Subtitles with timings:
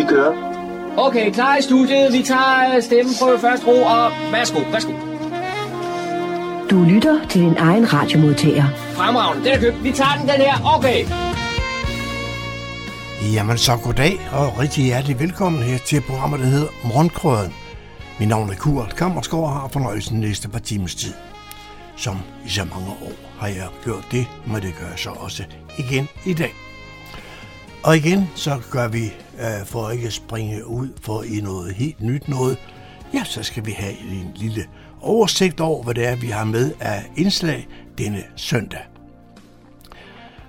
[0.00, 0.32] Vi kører.
[0.96, 2.12] Okay, klar i studiet.
[2.12, 4.92] Vi tager stemmen på først ro, og værsgo, værsgo.
[6.70, 8.64] Du lytter til din egen radiomodtager.
[8.92, 9.84] Fremragende, den er købt.
[9.84, 10.76] Vi tager den, den her.
[10.76, 11.04] Okay.
[13.34, 17.54] Jamen så goddag og rigtig hjertelig velkommen her til programmet, der hedder Morgenkrøden.
[18.20, 21.12] Mit navn er Kurt Kammersgaard og har fornøjelsen næste par timers tid.
[21.96, 25.44] Som i så mange år har jeg gjort det, må det gøre så også
[25.78, 26.54] igen i dag.
[27.82, 32.00] Og igen så gør vi, øh, for ikke at springe ud for i noget helt
[32.00, 32.58] nyt noget,
[33.14, 34.66] ja, så skal vi have en lille
[35.00, 38.80] oversigt over, hvad det er, vi har med af indslag denne søndag.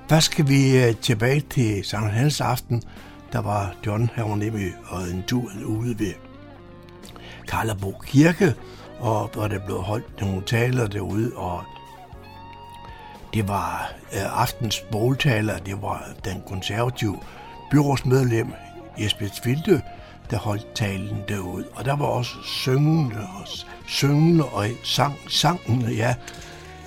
[0.09, 2.83] Først skal vi øh, tilbage til Sankt Hans aften.
[3.31, 6.13] Der var John her nemlig og en tur ude ved
[7.47, 8.55] Karlebo Kirke,
[8.99, 11.63] og hvor der blev holdt nogle taler derude, og
[13.33, 17.19] det var øh, aftens måltaler, det var den konservative
[17.71, 18.53] byrådsmedlem
[18.99, 19.81] Jesper Vilde,
[20.29, 21.63] der holdt talen derud.
[21.73, 23.47] Og der var også syngende og,
[23.87, 26.15] syngende og sang, sangende, ja,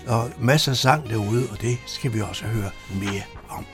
[0.06, 3.64] og masser af sang derude, og det skal vi også høre mere om.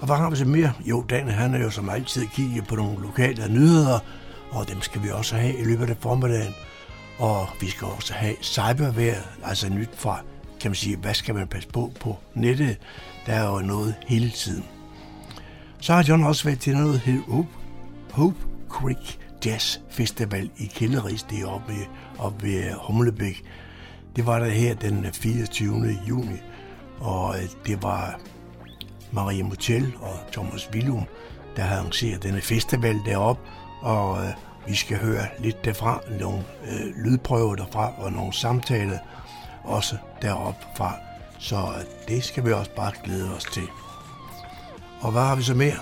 [0.00, 0.72] Og hvad har vi så mere?
[0.84, 3.98] Jo, Dan han er jo som altid kigget på nogle lokale nyheder,
[4.50, 6.54] og dem skal vi også have i løbet af formiddagen.
[7.18, 10.20] Og vi skal også have cybervejr, altså nyt fra,
[10.60, 12.78] kan man sige, hvad skal man passe på på nettet?
[13.26, 14.75] Der er jo noget hele tiden.
[15.80, 17.48] Så har John også været til noget her Hope,
[18.12, 18.36] Hope
[18.68, 21.72] Creek Jazz Festival i Kælderis, det er oppe,
[22.18, 23.42] oppe ved øh, Humlebæk.
[24.16, 25.98] Det var der her den øh, 24.
[26.08, 26.36] juni,
[27.00, 28.20] og øh, det var
[29.12, 31.04] Maria Motel og Thomas Willum,
[31.56, 33.42] der har arrangeret denne festival deroppe,
[33.82, 34.30] og øh,
[34.66, 38.98] vi skal høre lidt derfra, nogle øh, lydprøver derfra og nogle samtaler
[39.64, 40.94] også deroppe fra.
[41.38, 41.56] Så
[42.08, 43.68] det skal vi også bare glæde os til.
[45.00, 45.78] Og hvad har vi så mere?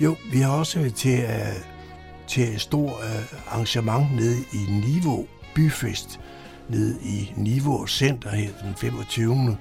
[0.00, 1.52] Jo, vi har også til, uh, øh,
[2.26, 6.20] til et stort uh, arrangement nede i Niveau Byfest,
[6.68, 9.56] nede i Niveau Center her den 25.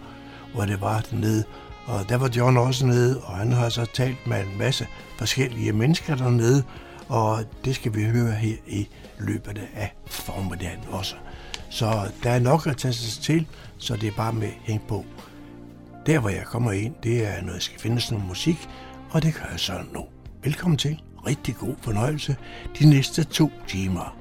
[0.54, 1.44] hvor det var dernede.
[1.86, 5.74] Og der var John også nede, og han har så talt med en masse forskellige
[5.74, 6.64] mennesker dernede,
[7.08, 8.88] og det skal vi høre her i
[9.20, 11.16] løbet af formiddagen også.
[11.70, 13.48] Så der er nok at tage sig til,
[13.78, 15.06] så det er bare med hæng på.
[16.06, 18.70] Der, hvor jeg kommer ind, det er, når jeg skal finde sådan noget musik,
[19.12, 20.06] og det gør jeg så nu.
[20.44, 21.02] Velkommen til.
[21.28, 22.36] Rigtig god fornøjelse
[22.80, 24.18] de næste to timer.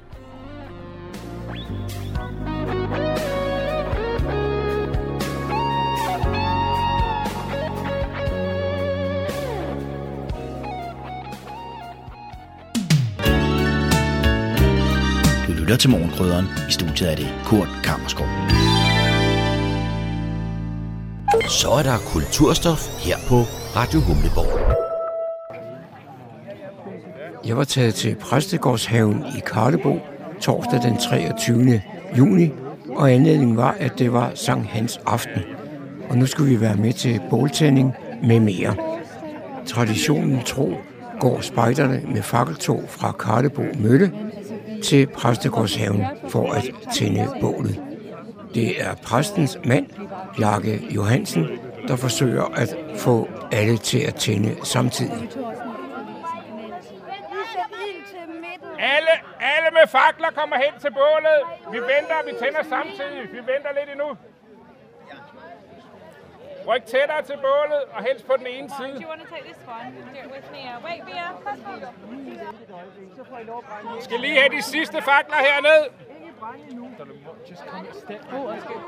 [15.47, 16.45] Du lytter til Morgenkrydderen.
[16.69, 18.27] I studiet er det Kurt Kammerskov.
[21.27, 23.35] Så er der kulturstof her på
[23.75, 24.75] Radio Humleborg.
[27.45, 29.99] Jeg var taget til Præstegårdshaven i Karlebo
[30.41, 31.81] torsdag den 23.
[32.17, 32.51] juni,
[32.89, 35.41] og anledningen var, at det var Sankt Hans aften.
[36.09, 38.75] Og nu skulle vi være med til båltænding med mere.
[39.65, 40.73] Traditionen tro
[41.19, 44.11] går spejderne med fakkeltog fra Karlebo Mølle
[44.83, 46.63] til Præstegårdshaven for at
[46.93, 47.86] tænde bålet.
[48.57, 49.89] Det er præstens mand,
[50.37, 55.29] Bjarke Johansen, der forsøger at få alle til at tænde samtidig.
[58.79, 61.39] Alle, alle med fakler kommer hen til bålet.
[61.71, 63.21] Vi venter, vi tænder samtidig.
[63.31, 64.09] Vi venter lidt endnu.
[66.67, 69.05] Ryk tættere til bålet, og helst på den ene side.
[74.01, 76.06] Skal lige have de sidste fakler one?
[76.39, 78.17] Do it with me.
[78.31, 78.85] Uh, wait, Bia.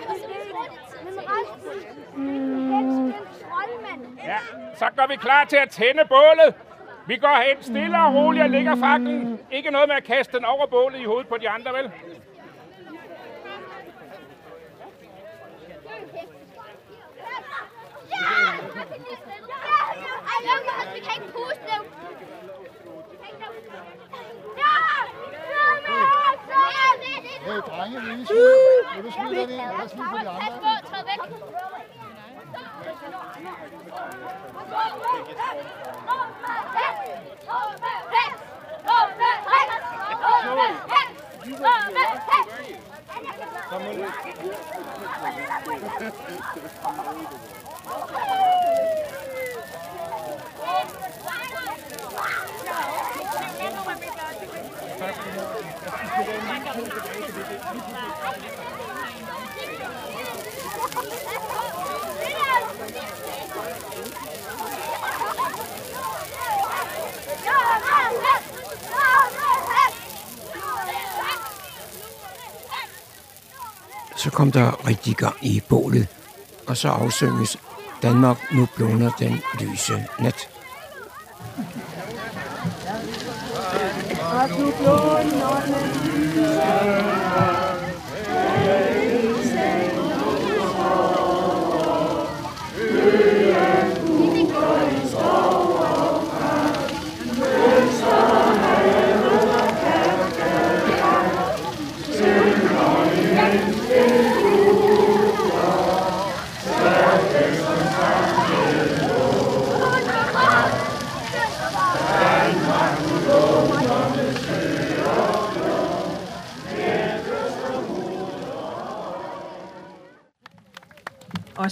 [0.00, 1.14] Vi skal lige have de sidste
[3.44, 4.18] fakler herned.
[4.24, 4.38] Ja,
[4.74, 6.54] så går vi klar til at tænde bålet.
[7.06, 9.40] Vi går hen stille og roligt og lægger faklen.
[9.50, 11.92] Ikke noget med at kaste den over bålet i hovedet på de andre, vel?
[20.94, 21.84] Vi kan ikke puste nu.
[22.20, 22.29] Ja!
[27.44, 28.96] Hey, drenge, vil I smide?
[28.96, 29.56] Vil du smide den ind?
[29.56, 30.40] Lad os smide på de andre.
[30.40, 31.20] Pas på, træd væk.
[43.70, 44.00] Come on.
[74.16, 76.08] Så kom der rigtig gang i bålet,
[76.66, 77.58] og så afsynges
[78.02, 80.59] Danmark nu blunder den lyse nat.
[84.40, 87.69] Og du blåner den lyse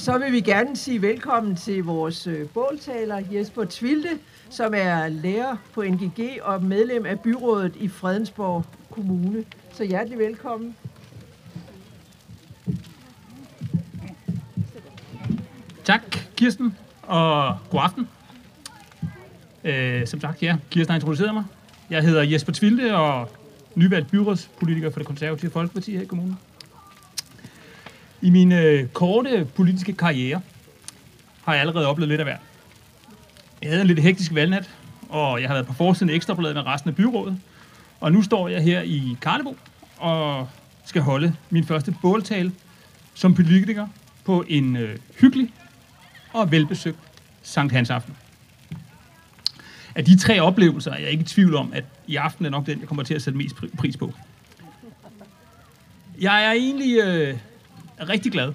[0.09, 4.09] så vil vi gerne sige velkommen til vores øh, båltaler Jesper Tvilde,
[4.51, 9.45] som er lærer på NGG og medlem af byrådet i Fredensborg Kommune.
[9.73, 10.77] Så hjertelig velkommen.
[15.85, 16.03] Tak,
[16.37, 18.09] Kirsten, og god aften.
[19.65, 21.45] Øh, som sagt, ja, Kirsten har introduceret mig.
[21.91, 23.29] Jeg hedder Jesper Tvilde og
[23.75, 26.39] nyvalgt byrådspolitiker for det konservative Folkeparti her i kommunen.
[28.23, 30.41] I min øh, korte politiske karriere
[31.45, 32.41] har jeg allerede oplevet lidt af hvert.
[33.63, 34.71] Jeg havde en lidt hektisk valgnat,
[35.09, 37.39] og jeg har været på forsiden Ekstrabladet med resten af byrådet.
[38.01, 39.57] Og nu står jeg her i Karlebo
[39.97, 40.49] og
[40.85, 42.53] skal holde min første båltale
[43.15, 43.87] som politiker
[44.25, 45.53] på en øh, hyggelig
[46.33, 46.99] og velbesøgt
[47.43, 48.17] Sankt Hans aften.
[49.95, 52.67] Af de tre oplevelser er jeg ikke i tvivl om, at i aften er nok
[52.67, 54.15] den, jeg kommer til at sætte mest pris på.
[56.21, 57.39] Jeg er egentlig øh,
[58.01, 58.53] rigtig glad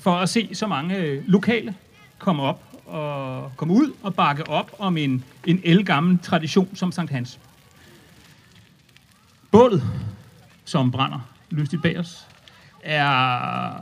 [0.00, 1.74] for at se så mange øh, lokale
[2.18, 7.12] komme op og komme ud og bakke op om en, en elgammel tradition som Sankt
[7.12, 7.40] Hans.
[9.50, 9.82] Bålet,
[10.64, 12.26] som brænder lystigt bag os,
[12.82, 13.72] er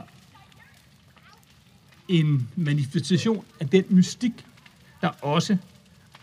[2.07, 4.45] en manifestation af den mystik,
[5.01, 5.57] der også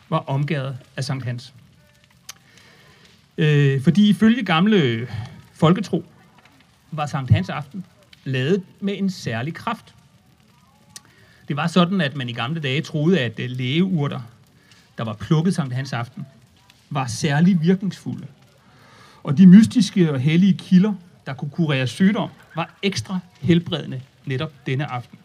[0.08, 1.54] var omgået af Sankt Hans.
[3.38, 5.08] Øh, fordi ifølge gamle
[5.54, 6.04] folketro
[6.90, 7.84] var Sankt Hans aften
[8.28, 9.94] lavet med en særlig kraft.
[11.48, 14.20] Det var sådan, at man i gamle dage troede, at øh, lægeurter,
[14.98, 16.26] der var plukket Sankt Hans aften,
[16.90, 18.26] var særlig virkningsfulde.
[19.22, 20.94] Og de mystiske og hellige kilder,
[21.26, 25.18] der kunne kurere sygdom, var ekstra helbredende netop denne aften.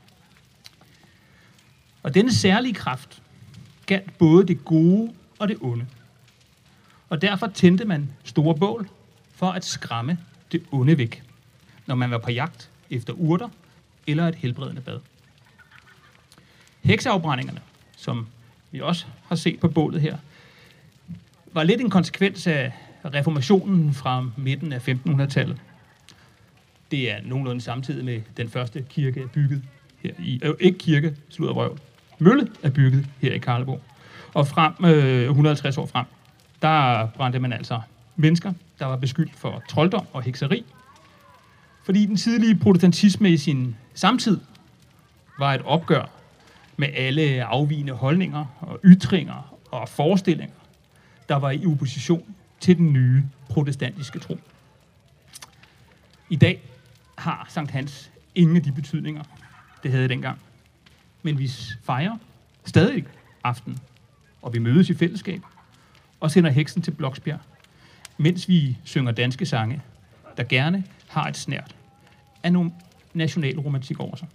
[2.04, 3.22] Og denne særlige kraft
[3.86, 5.86] galt både det gode og det onde.
[7.10, 8.90] Og derfor tændte man store bål
[9.36, 10.18] for at skræmme
[10.52, 11.24] det onde væk,
[11.86, 13.50] når man var på jagt efter urter
[14.07, 15.00] eller et helbredende bad.
[16.83, 17.59] Hekseafbrændingerne,
[17.97, 18.27] som
[18.71, 20.18] vi også har set på bålet her,
[21.53, 22.71] var lidt en konsekvens af
[23.06, 25.57] reformationen fra midten af 1500-tallet.
[26.91, 29.63] Det er nogenlunde samtidig med den første kirke er bygget
[30.00, 31.77] her i, øh, ikke kirke, slutter røv,
[32.19, 33.80] mølle er bygget her i Karlebo.
[34.33, 36.06] Og frem, øh, 150 år frem,
[36.62, 37.81] der brændte man altså
[38.15, 40.65] mennesker, der var beskyldt for trolddom og hekseri,
[41.83, 44.39] fordi den tidlige protestantisme i sin samtid
[45.40, 46.09] var et opgør
[46.78, 50.56] med alle afvigende holdninger og ytringer og forestillinger,
[51.30, 54.40] der var i opposition til den nye protestantiske tro.
[56.30, 56.61] I dag
[57.18, 59.23] har Sankt Hans ingen af de betydninger,
[59.83, 60.40] det havde dengang.
[61.23, 61.52] Men vi
[61.83, 62.18] fejrer
[62.66, 63.06] stadig
[63.44, 63.80] aften,
[64.42, 65.42] og vi mødes i fællesskab
[66.19, 67.40] og sender heksen til Bloksbjerg,
[68.18, 69.81] mens vi synger danske sange,
[70.37, 70.83] der gerne
[71.14, 71.76] har et snært
[72.44, 72.72] af nogle
[73.14, 74.28] national romantik over sig.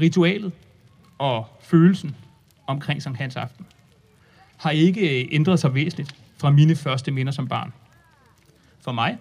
[0.00, 0.52] Ritualet
[1.18, 2.16] og følelsen
[2.66, 3.66] omkring Sankt Hans Aften
[4.56, 7.72] har ikke øh, ændret sig væsentligt fra mine første minder som barn.
[8.80, 9.18] For mig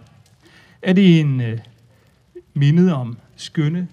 [0.82, 1.60] er det en øh,
[2.54, 3.88] mindet om skønne,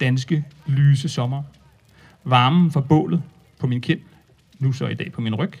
[0.00, 1.42] danske, lyse sommer.
[2.24, 3.22] Varmen fra bålet
[3.58, 4.00] på min kind,
[4.58, 5.52] nu så i dag på min ryg.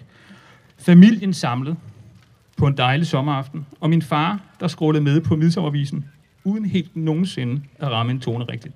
[0.78, 1.76] Familien samlet
[2.56, 6.04] på en dejlig sommeraften, og min far, der skrålede med på midsommervisen
[6.44, 8.74] uden helt nogensinde at ramme en tone rigtigt.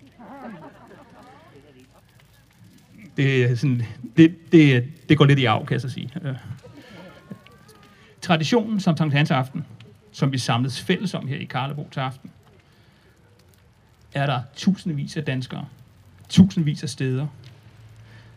[3.16, 3.82] Det, er sådan,
[4.16, 6.10] det, det, det går lidt i arv, kan jeg så sige.
[6.22, 6.34] Øh.
[8.20, 9.64] Traditionen som Sankt Hans aften,
[10.12, 12.30] som vi samles fælles om her i Karlebo til aften,
[14.14, 15.66] er der tusindvis af danskere,
[16.28, 17.26] tusindvis af steder,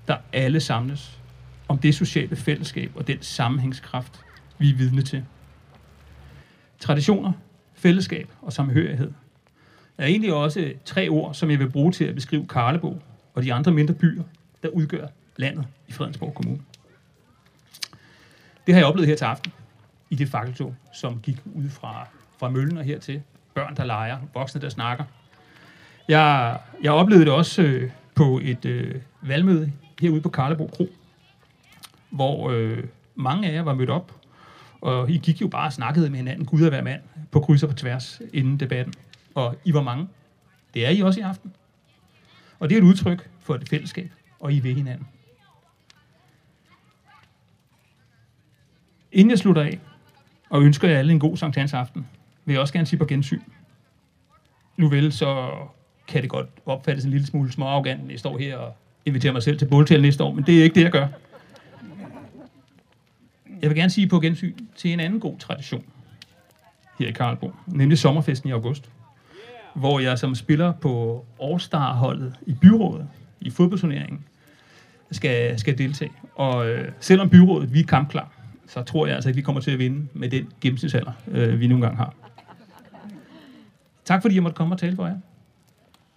[0.07, 1.19] der alle samles
[1.67, 4.21] om det sociale fællesskab og den sammenhængskraft,
[4.59, 5.25] vi er vidne til.
[6.79, 7.31] Traditioner
[7.73, 9.11] fællesskab og samhørighed
[9.97, 13.01] er egentlig også tre ord, som jeg vil bruge til at beskrive Karlebo
[13.33, 14.23] og de andre mindre byer,
[14.63, 16.59] der udgør landet i Fredensborg Kommune.
[18.67, 19.51] Det har jeg oplevet her til aften
[20.09, 22.07] i det fakkeltog, som gik ud fra,
[22.39, 23.21] fra møllen og hertil.
[23.53, 25.03] Børn, der leger, voksne, der snakker.
[26.07, 30.89] Jeg, jeg oplevede det også øh, på et øh, valgmøde herude på Karlebo Kro,
[32.09, 32.83] hvor øh,
[33.15, 34.15] mange af jer var mødt op,
[34.81, 37.63] og I gik jo bare og snakkede med hinanden, Gud og hver mand, på kryds
[37.63, 38.93] og på tværs inden debatten.
[39.35, 40.07] Og I var mange.
[40.73, 41.53] Det er I også i aften.
[42.59, 45.07] Og det er et udtryk for et fællesskab, og I ved hinanden.
[49.11, 49.79] Inden jeg slutter af,
[50.49, 52.07] og ønsker jer alle en god Sankt Hans aften,
[52.45, 53.41] vil jeg også gerne sige på gensyn.
[54.77, 55.51] Nu vel, så
[56.07, 59.43] kan det godt opfattes en lille smule småarrogant, når jeg står her og inviterer mig
[59.43, 61.07] selv til båltal næste år, men det er ikke det, jeg gør.
[63.61, 65.83] Jeg vil gerne sige på gensyn til en anden god tradition
[66.99, 68.89] her i Karlbo, nemlig sommerfesten i august,
[69.73, 73.07] hvor jeg som spiller på All-Star-holdet i byrådet,
[73.41, 74.25] i fodboldturneringen,
[75.11, 76.11] skal, skal deltage.
[76.35, 78.31] Og øh, selvom byrådet vi er kampklar,
[78.67, 81.67] så tror jeg altså, at vi kommer til at vinde med den gennemsnitsalder, øh, vi
[81.67, 82.13] nogle gange har.
[84.05, 85.17] Tak fordi jeg måtte komme og tale for jer.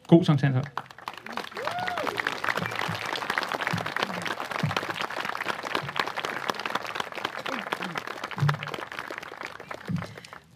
[0.06, 0.68] God Sankt Hans.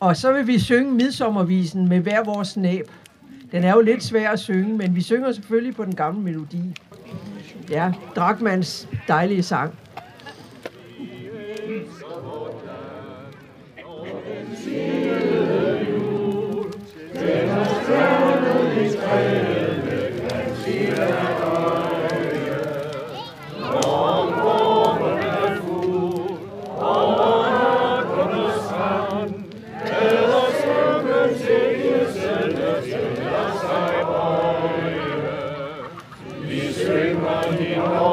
[0.06, 2.90] Og så vil vi synge midsommervisen med hver vores næb.
[3.52, 6.62] Den er jo lidt svær at synge, men vi synger selvfølgelig på den gamle melodi.
[7.70, 9.74] Ja, Drakmans dejlige sang.
[37.54, 38.05] Ja,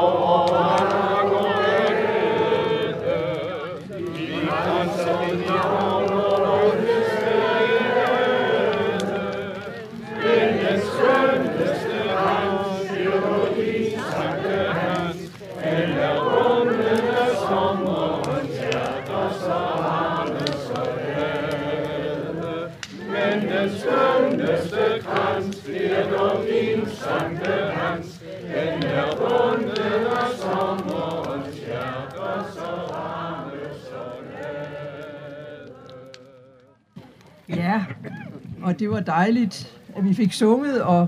[38.74, 41.08] og det var dejligt, at vi fik sunget, og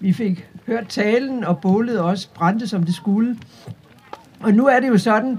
[0.00, 3.38] vi fik hørt talen, og bålet også brændte, som det skulle.
[4.40, 5.38] Og nu er det jo sådan,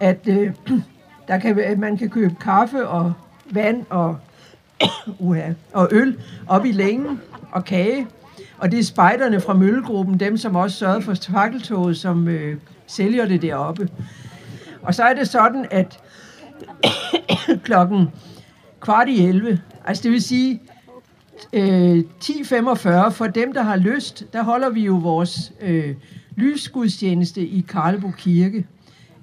[0.00, 0.52] at øh,
[1.28, 3.12] der kan, at man kan købe kaffe og
[3.50, 4.18] vand og,
[5.18, 7.20] uha, og øl op i længen
[7.52, 8.06] og kage.
[8.58, 13.26] Og det er spejderne fra Møllegruppen, dem som også sørgede for fakkeltoget, som øh, sælger
[13.26, 13.88] det deroppe.
[14.82, 16.00] Og så er det sådan, at
[17.64, 18.08] klokken
[18.80, 20.60] kvart i 11, altså det vil sige
[21.52, 25.94] øh, 10.45 for dem, der har lyst, der holder vi jo vores øh,
[26.36, 28.66] lysgudstjeneste i Karlebo Kirke,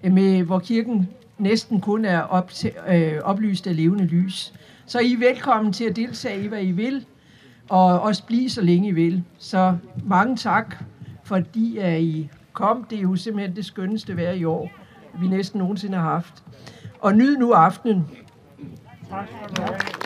[0.03, 4.53] øh, med, hvor kirken næsten kun er op til, øh, oplyst af levende lys.
[4.85, 7.05] Så I er velkommen til at deltage i, hvad I vil,
[7.69, 9.23] og også blive så længe I vil.
[9.37, 10.83] Så mange tak,
[11.23, 12.83] fordi at I kom.
[12.89, 14.71] Det er jo simpelthen det skønneste vejr i år,
[15.19, 16.43] vi næsten nogensinde har haft.
[16.99, 18.03] Og nyd nu aftenen.
[19.09, 20.04] Tak skal du have.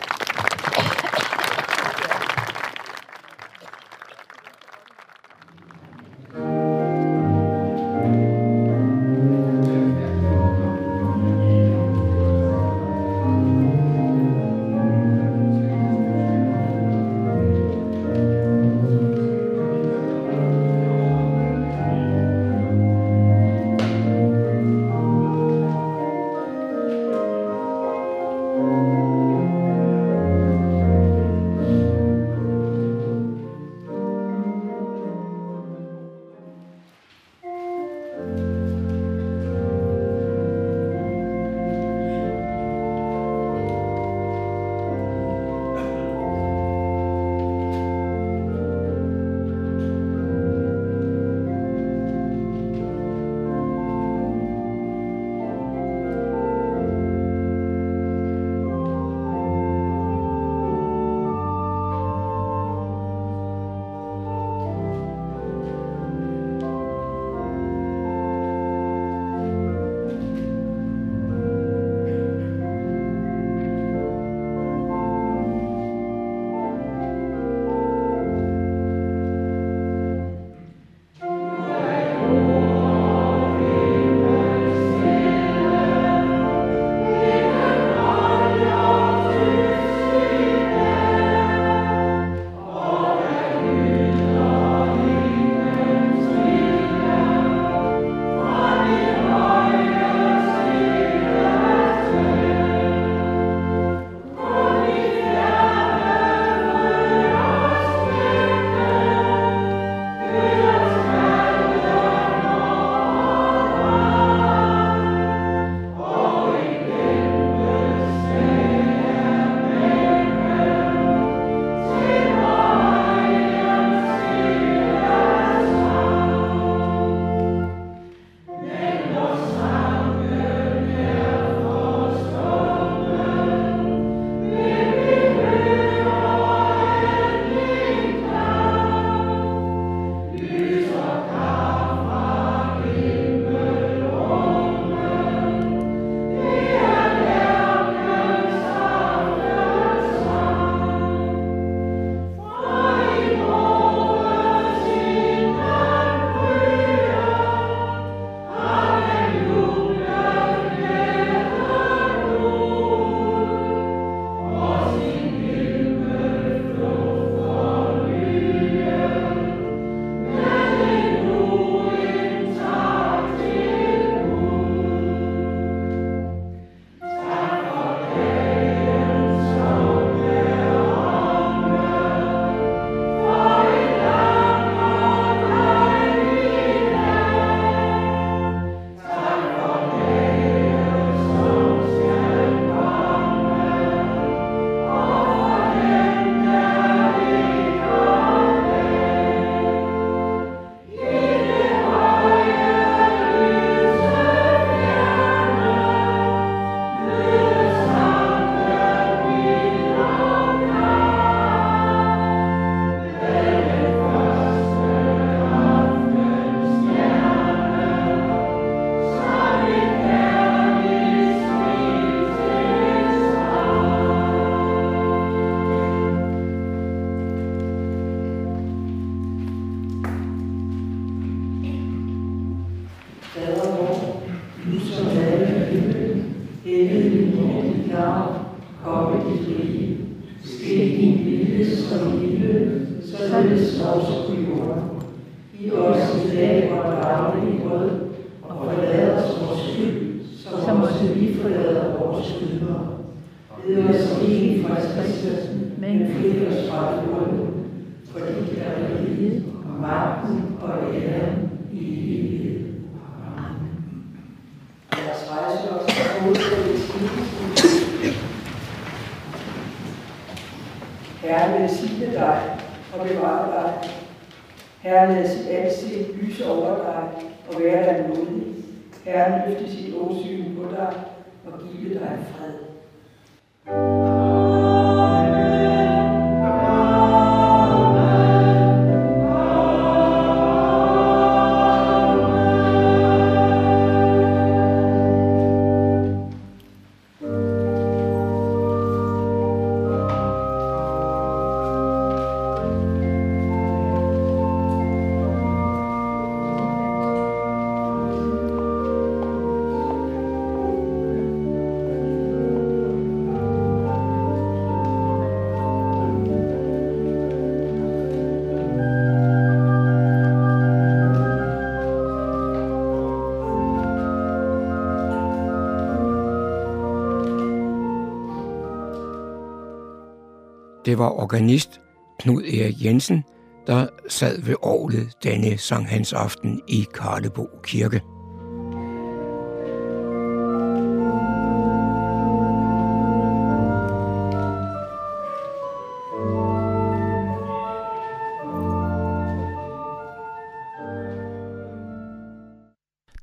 [330.90, 331.80] Det var organist
[332.18, 333.24] Knud Erik Jensen,
[333.66, 338.00] der sad ved orlet denne Sankt Hans aften i Karlebo Kirke.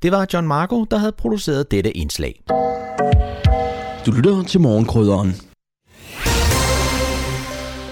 [0.02, 2.44] Det var John Marco, der havde produceret dette indslag.
[4.06, 5.47] Du lytter til morgenkrydderen.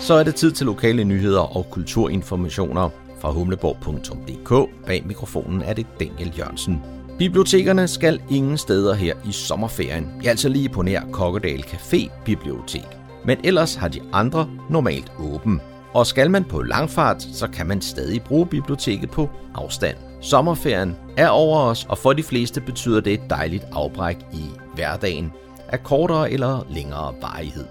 [0.05, 2.89] Så er det tid til lokale nyheder og kulturinformationer
[3.19, 4.69] fra humleborg.dk.
[4.85, 6.81] Bag mikrofonen er det Daniel Jørgensen.
[7.17, 10.11] Bibliotekerne skal ingen steder her i sommerferien.
[10.21, 12.85] Jeg altså lige på nær Kokkedal Café Bibliotek.
[13.25, 15.61] Men ellers har de andre normalt åben.
[15.93, 19.97] Og skal man på langfart, så kan man stadig bruge biblioteket på afstand.
[20.21, 24.43] Sommerferien er over os, og for de fleste betyder det et dejligt afbræk i
[24.75, 25.31] hverdagen
[25.67, 27.65] af kortere eller længere varighed.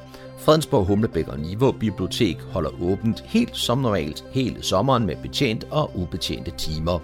[0.45, 5.91] Fredensborg, Humlebæk og Niveau Bibliotek holder åbent helt som normalt hele sommeren med betjent og
[5.95, 6.99] ubetjente timer.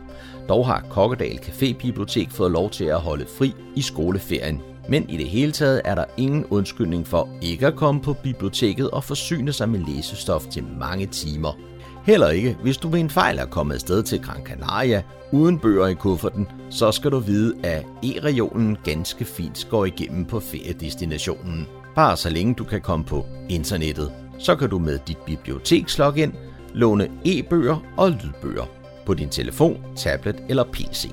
[0.49, 4.63] Dog har Kokkedal Café Bibliotek fået lov til at holde fri i skoleferien.
[4.89, 8.91] Men i det hele taget er der ingen undskyldning for ikke at komme på biblioteket
[8.91, 11.53] og forsyne sig med læsestof til mange timer.
[12.05, 15.87] Heller ikke, hvis du ved en fejl er kommet afsted til Gran Canaria uden bøger
[15.87, 21.67] i kufferten, så skal du vide, at e-regionen ganske fint går igennem på feriedestinationen.
[22.01, 26.35] Bare så længe du kan komme på internettet, så kan du med dit bibliotekslogin
[26.75, 28.65] låne e-bøger og lydbøger
[29.07, 31.11] på din telefon, tablet eller PC.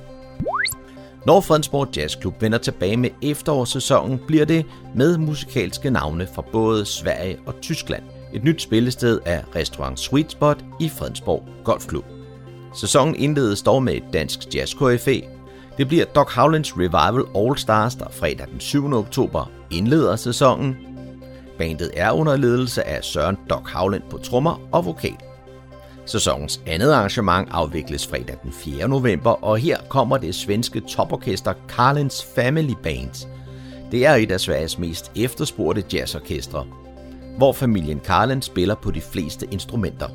[1.26, 7.38] Når Fredensborg Jazzklub vender tilbage med efterårssæsonen, bliver det med musikalske navne fra både Sverige
[7.46, 8.02] og Tyskland.
[8.32, 12.04] Et nyt spillested er Restaurant Sweet Spot i Fredensborg Golfklub.
[12.74, 14.74] Sæsonen indledes dog med et dansk jazz
[15.78, 18.92] Det bliver Doc Howlands Revival All Stars, der fredag den 7.
[18.92, 20.76] oktober indleder sæsonen.
[21.58, 25.16] Bandet er under ledelse af Søren Doc Havland på trommer og vokal.
[26.06, 28.88] Sæsonens andet arrangement afvikles fredag den 4.
[28.88, 33.28] november, og her kommer det svenske toporkester Carlens Family Band.
[33.90, 36.66] Det er et af Sveriges mest efterspurgte jazzorkestre,
[37.36, 40.08] hvor familien Carlen spiller på de fleste instrumenter.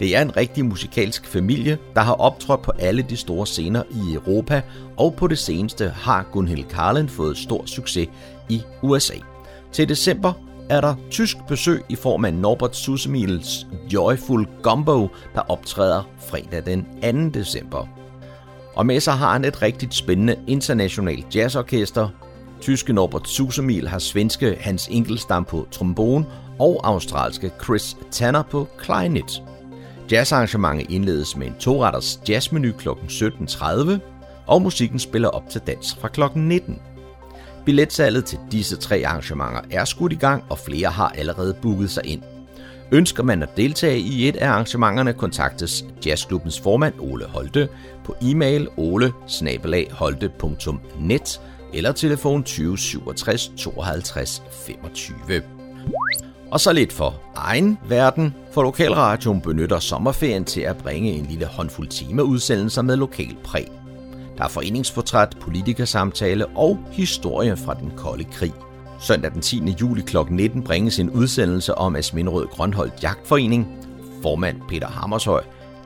[0.00, 4.14] Det er en rigtig musikalsk familie, der har optrådt på alle de store scener i
[4.14, 4.62] Europa,
[4.96, 8.08] og på det seneste har Gunhild Carlen fået stor succes
[8.48, 9.14] i USA.
[9.72, 10.32] Til december
[10.68, 16.86] er der tysk besøg i form af Norbert Susemils Joyful Gumbo, der optræder fredag den
[17.32, 17.38] 2.
[17.38, 17.88] december.
[18.74, 22.08] Og med sig har han et rigtig spændende internationalt jazzorkester.
[22.60, 26.26] Tyske Norbert Susemil har svenske Hans Ingelstam på trombone
[26.58, 29.42] og australske Chris Tanner på clarinet.
[30.12, 32.88] Jazzarrangementet indledes med en toretters jazzmenu kl.
[32.88, 33.90] 17.30,
[34.46, 36.20] og musikken spiller op til dans fra kl.
[36.34, 36.78] 19.
[37.66, 42.06] Billetsalget til disse tre arrangementer er skudt i gang, og flere har allerede booket sig
[42.06, 42.22] ind.
[42.92, 47.68] Ønsker man at deltage i et af arrangementerne, kontaktes Jazzklubbens formand Ole Holte
[48.04, 49.12] på e-mail ole
[51.74, 55.42] eller telefon 20 67 52 25.
[56.50, 61.46] Og så lidt for egen verden, for Lokalradioen benytter sommerferien til at bringe en lille
[61.46, 63.68] håndfuld timeudsendelser med lokal præg.
[64.38, 68.52] Der er foreningsportræt, politikersamtale og historie fra den kolde krig.
[69.00, 69.76] Søndag den 10.
[69.80, 70.16] juli kl.
[70.30, 73.66] 19 bringes en udsendelse om Asminderød Grønholdt Jagtforening.
[74.22, 75.42] formand Peter Hammershøj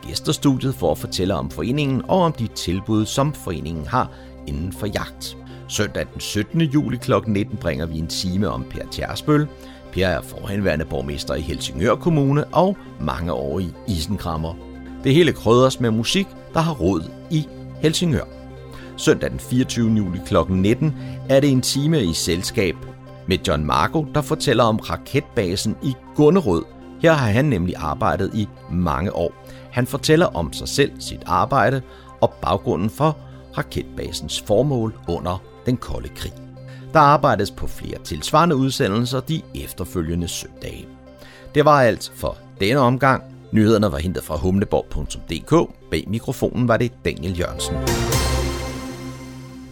[0.06, 4.10] gæster studiet for at fortælle om foreningen og om de tilbud, som foreningen har
[4.46, 5.36] inden for jagt.
[5.68, 6.60] Søndag den 17.
[6.60, 7.12] juli kl.
[7.26, 9.46] 19 bringer vi en time om Per Tjersbøl.
[9.92, 14.54] Per er forhenværende borgmester i Helsingør Kommune og mange år i isenkrammer.
[15.04, 17.48] Det hele krødres med musik, der har råd i
[17.82, 18.39] Helsingør.
[19.00, 19.90] Søndag den 24.
[19.96, 20.36] juli kl.
[20.48, 20.94] 19
[21.28, 22.74] er det en time i selskab
[23.26, 26.64] med John Marco, der fortæller om raketbasen i Gunnerød.
[27.02, 29.32] Her har han nemlig arbejdet i mange år.
[29.72, 31.82] Han fortæller om sig selv, sit arbejde
[32.20, 33.16] og baggrunden for
[33.58, 36.32] raketbasens formål under den kolde krig.
[36.92, 40.88] Der arbejdes på flere tilsvarende udsendelser de efterfølgende søndage.
[41.54, 43.22] Det var alt for denne omgang.
[43.52, 45.74] Nyhederne var hentet fra humleborg.dk.
[45.90, 47.76] Bag mikrofonen var det Daniel Jørgensen.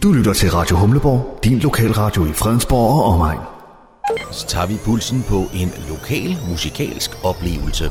[0.03, 3.39] Du lytter til Radio Humleborg, din lokalradio i Fredensborg og omegn.
[4.31, 7.85] Så tager vi pulsen på en lokal musikalsk oplevelse.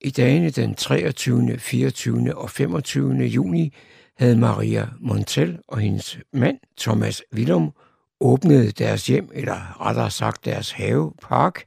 [0.00, 2.34] I dagene den 23., 24.
[2.34, 3.14] og 25.
[3.14, 3.74] juni
[4.18, 7.72] havde Maria Montel og hendes mand Thomas Willum
[8.20, 11.64] åbnet deres hjem, eller rettere sagt deres havepark,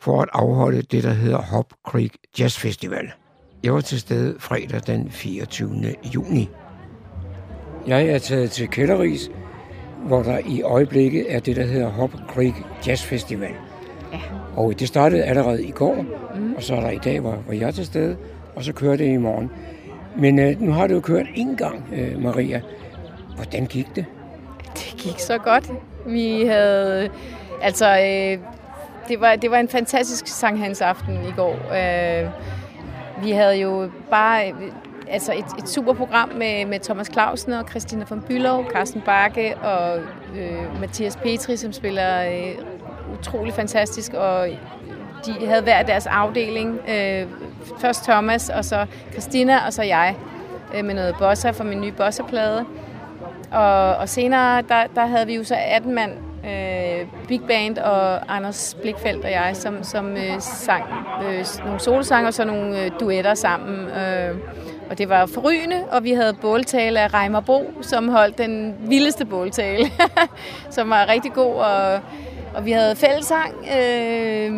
[0.00, 3.12] for at afholde det, der hedder Hop Creek Jazz Festival.
[3.62, 5.94] Jeg var til stede fredag den 24.
[6.14, 6.48] juni.
[7.88, 9.30] Jeg er taget til Kælderis,
[10.04, 12.54] hvor der i øjeblikket er det, der hedder Hop Creek
[12.86, 13.50] Jazz Festival.
[14.12, 14.18] Ja.
[14.56, 16.54] Og det startede allerede i går, mm.
[16.54, 18.16] og så er der i dag, hvor, hvor jeg er til stede,
[18.56, 19.50] og så kører det i morgen.
[20.16, 22.60] Men øh, nu har det jo kørt en gang, øh, Maria.
[23.36, 24.04] Hvordan gik det?
[24.74, 25.70] Det gik så godt.
[26.06, 27.08] Vi havde...
[27.62, 28.38] Altså, øh,
[29.08, 31.52] det, var, det var en fantastisk Sankt aften i går.
[31.52, 32.28] Øh,
[33.24, 34.52] vi havde jo bare
[35.10, 39.56] altså et, et super program med, med Thomas Clausen og Christina von Bülow, Carsten Bakke
[39.56, 39.98] og
[40.36, 42.64] øh, Mathias Petri, som spiller øh,
[43.18, 44.48] utrolig fantastisk, og
[45.26, 46.80] de havde hver deres afdeling.
[46.88, 47.26] Øh,
[47.78, 50.16] først Thomas, og så Christina, og så jeg
[50.74, 52.64] øh, med noget bossa fra min nye bossa-plade.
[53.52, 56.12] Og, og senere, der, der havde vi jo så 18 mand,
[56.44, 60.84] øh, Big Band og Anders Blikfeldt og jeg, som, som øh, sang
[61.24, 63.86] øh, nogle solosange og så nogle øh, duetter sammen.
[63.86, 64.36] Øh,
[64.90, 69.24] og det var forrygende, og vi havde båltale af Reimer Bo, som holdt den vildeste
[69.24, 69.86] båltale,
[70.70, 71.54] som var rigtig god.
[71.54, 72.00] Og,
[72.54, 74.52] og vi havde fællesang øh,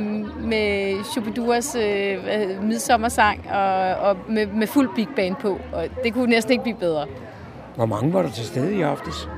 [0.44, 5.58] med Shubiduras øh, midsommersang og, og med, med fuld big band på.
[5.72, 7.06] Og det kunne næsten ikke blive bedre.
[7.76, 9.28] Hvor mange var der til stede i aftes?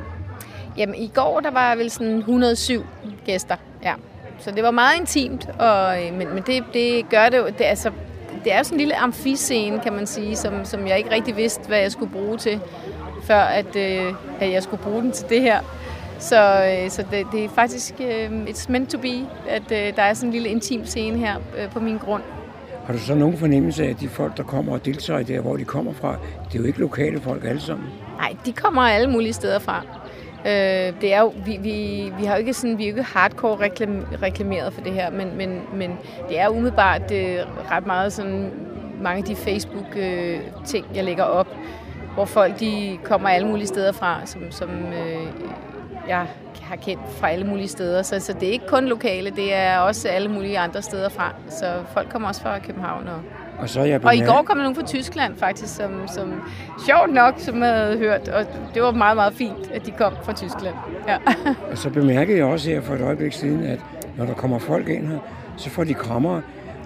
[0.76, 2.84] Jamen, i går der var vel sådan 107
[3.26, 3.94] gæster, ja.
[4.38, 7.64] Så det var meget intimt, og, øh, men, men det, det gør det jo, det,
[7.64, 7.90] altså,
[8.44, 11.36] det er jo sådan en lille amfiscene, kan man sige, som, som jeg ikke rigtig
[11.36, 12.60] vidste, hvad jeg skulle bruge til,
[13.22, 15.60] før at, øh, at jeg skulle bruge den til det her.
[16.18, 20.02] Så, øh, så det, det er faktisk øh, it's meant to be, at øh, der
[20.02, 22.22] er sådan en lille intim scene her øh, på min grund.
[22.86, 25.56] Har du så nogen fornemmelse af, at de folk, der kommer og deltager der, hvor
[25.56, 26.16] de kommer fra,
[26.48, 27.88] det er jo ikke lokale folk alle sammen?
[28.16, 29.82] Nej, de kommer alle mulige steder fra.
[30.46, 33.02] Øh, det er jo, vi, vi, vi har jo ikke sådan, vi er jo ikke
[33.02, 37.86] hardcore reklam, reklameret for det her, men, men, men det er umiddelbart det er ret
[37.86, 38.50] meget sådan,
[39.00, 41.48] mange af de Facebook-ting, øh, jeg lægger op,
[42.14, 45.26] hvor folk de kommer alle mulige steder fra, som, som øh,
[46.08, 46.26] jeg
[46.62, 48.02] har kendt fra alle mulige steder.
[48.02, 51.34] Så, så det er ikke kun lokale, det er også alle mulige andre steder fra.
[51.48, 53.20] Så folk kommer også fra København og
[53.62, 56.42] og, så jeg og i går kom der nogen fra Tyskland faktisk, som, som
[56.86, 60.12] sjovt nok, som jeg havde hørt, og det var meget, meget fint, at de kom
[60.22, 60.74] fra Tyskland.
[61.08, 61.16] Ja.
[61.70, 63.78] og så bemærkede jeg også her for et øjeblik siden, at
[64.16, 65.18] når der kommer folk ind her,
[65.56, 66.42] så får de krammer, og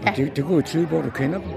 [0.07, 0.13] ja.
[0.17, 1.49] det, det kunne jo tyde på, at du kender dem.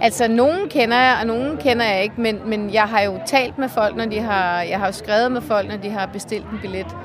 [0.00, 3.58] Altså, nogen kender jeg, og nogen kender jeg ikke, men, men jeg har jo talt
[3.58, 6.44] med folk, når de har, jeg har jo skrevet med folk, når de har bestilt
[6.44, 6.96] en billet.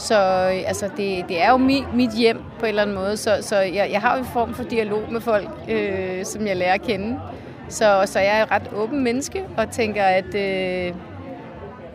[0.00, 3.16] Så øh, altså, det, det er jo mit, mit hjem på en eller anden måde,
[3.16, 6.56] så, så jeg, jeg har jo en form for dialog med folk, øh, som jeg
[6.56, 7.20] lærer at kende.
[7.68, 10.94] Så, så jeg er et ret åben menneske og tænker, at øh,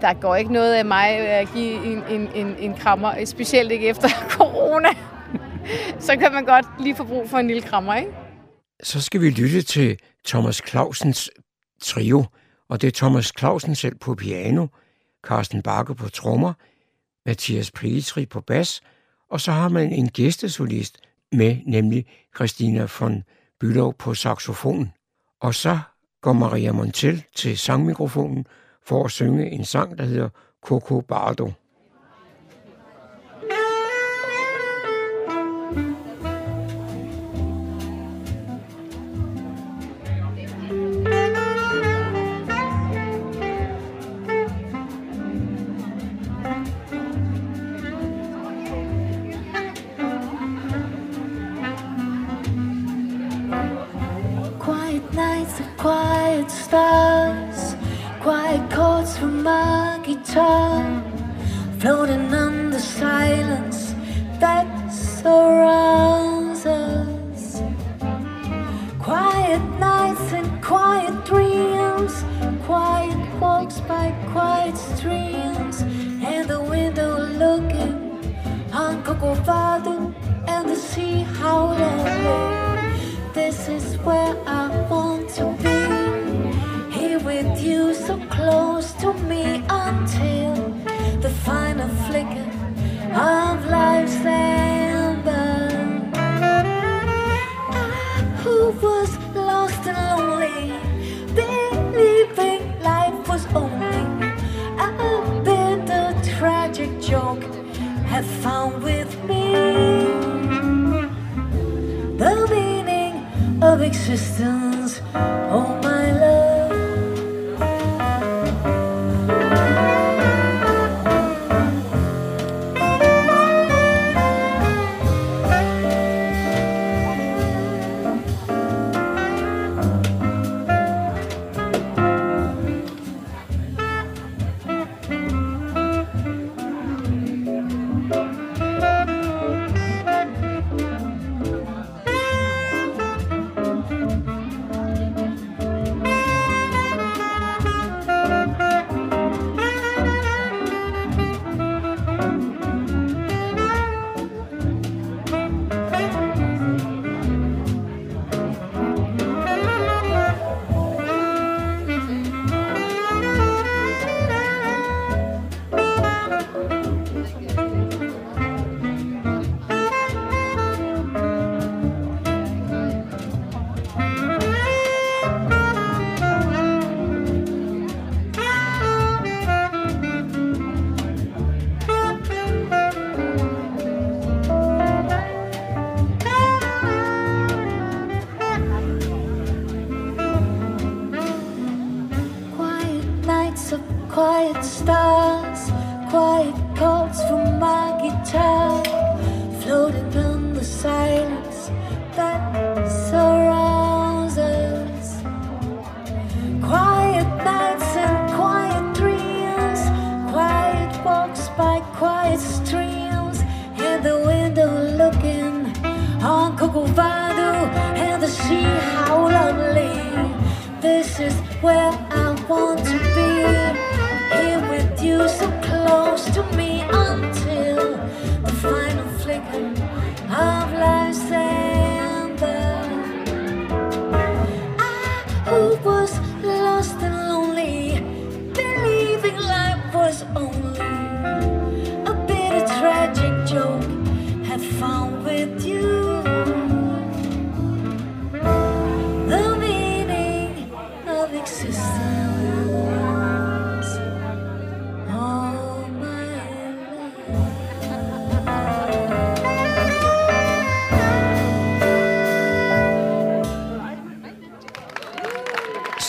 [0.02, 3.88] der går ikke noget af mig at give en, en, en, en krammer, specielt ikke
[3.88, 4.90] efter corona.
[6.00, 8.12] så kan man godt lige få brug for en lille krammer, ikke?
[8.84, 11.30] Så skal vi lytte til Thomas Clausens
[11.82, 12.26] trio,
[12.70, 14.68] og det er Thomas Clausen selv på piano,
[15.28, 16.54] Carsten Bakke på trommer,
[17.26, 18.82] Mathias Petri på bas,
[19.30, 20.98] og så har man en gæstesolist
[21.32, 23.24] med, nemlig Christina von
[23.64, 24.94] Bülow på saxofon.
[25.42, 25.80] Og så
[26.22, 28.46] går Maria Montel til sangmikrofonen
[28.86, 30.30] for at synge en sang, der hedder
[30.62, 31.52] Coco Bardo.
[56.46, 57.76] Quiet stars,
[58.22, 61.04] quiet chords from my guitar,
[61.80, 63.96] floating on the silence
[64.40, 64.75] that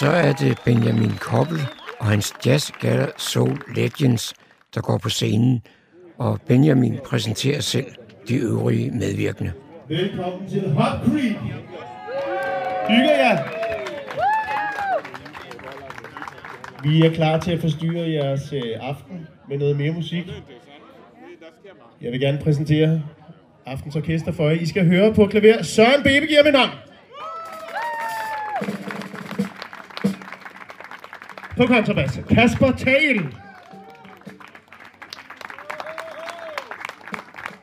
[0.00, 1.58] Så er det Benjamin Koppel
[1.98, 4.34] og hans Jazz Gala Soul Legends,
[4.74, 5.62] der går på scenen,
[6.18, 7.86] og Benjamin præsenterer selv
[8.28, 9.52] de øvrige medvirkende.
[9.88, 11.36] Velkommen til Hot Creek.
[12.88, 13.38] Hygger jer.
[16.82, 20.24] Vi er klar til at forstyrre jeres øh, aften med noget mere musik.
[22.02, 23.02] Jeg vil gerne præsentere
[23.66, 24.60] aftens orkester for jer.
[24.60, 25.62] I skal høre på klaver.
[25.62, 26.85] Søren Bebe giver navn.
[31.56, 32.20] På kontrabas.
[32.30, 33.36] Kasper Tail.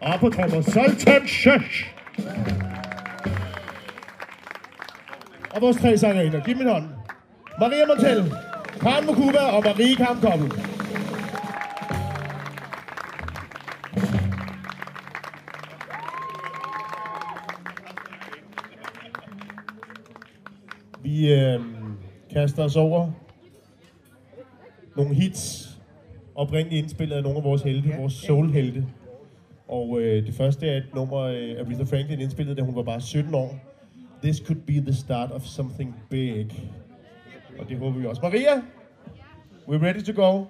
[0.02, 0.62] Og på trommer.
[0.62, 1.86] Sultan Shøsh.
[5.56, 6.44] Og vores tre sangerinder.
[6.44, 6.84] Giv min hånd.
[7.60, 8.34] Maria Montel,
[8.82, 10.52] Karen Mokuba og Marie Kamkoppel.
[21.04, 21.60] Vi øh,
[22.34, 23.23] kaster os over
[24.96, 25.70] nogle hits,
[26.36, 28.86] oprindeligt indspillet af nogle af vores helte, vores soul-helte.
[29.68, 33.02] Og øh, det første er et nummer, øh, Aretha Franklin indspillede, da hun var bare
[33.02, 33.60] 17 år.
[34.24, 36.48] This could be the start of something big.
[37.60, 38.22] Og det håber vi også.
[38.22, 38.62] Maria,
[39.68, 40.46] we're ready to go.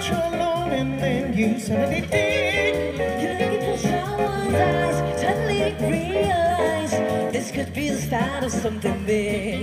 [0.00, 5.20] About you alone and then you suddenly looking for someone's eyes?
[5.20, 6.90] Suddenly realize
[7.32, 9.62] This could be the start of something big.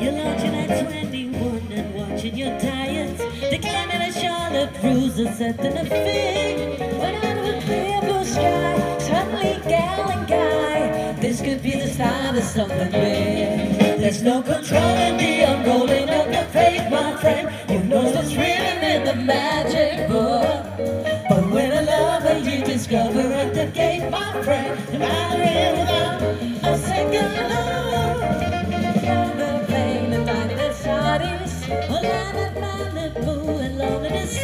[0.00, 3.16] You're launching at 21 and watching your diet
[3.50, 6.78] Declining a Charlotte bruises at the fig.
[7.00, 11.88] When out of a clear blue sky Suddenly gal and guy This could be the
[11.88, 13.98] start of something big.
[14.00, 17.52] There's no control in the unrolling of the fate, my friend.
[17.68, 18.22] You know the
[19.26, 20.64] magic book.
[21.28, 26.22] But when a lover you discover at the gate, my friend No matter in without
[26.72, 28.20] a second look
[29.36, 34.34] The pain and dining at Sardis A land of Malibu and loneliness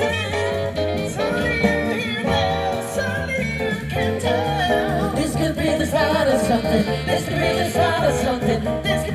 [5.15, 6.85] This could be the start of something.
[7.07, 8.65] This could be the start of something.
[8.83, 9.12] This